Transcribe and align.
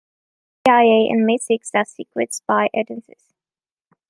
The 0.65 0.71
CIA 0.71 1.09
and 1.11 1.27
MI-Six 1.27 1.69
are 1.75 1.85
secret 1.85 2.33
spy 2.33 2.71
agencies. 2.73 3.35